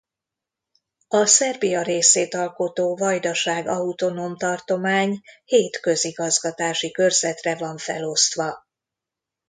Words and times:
A 1.07 1.25
Szerbia 1.25 1.81
részét 1.81 2.33
alkotó 2.33 2.95
Vajdaság 2.97 3.67
Autonóm 3.67 4.37
Tartomány 4.37 5.21
hét 5.45 5.79
közigazgatási 5.79 6.91
körzetre 6.91 7.55
van 7.55 7.77
felosztva. 7.77 8.65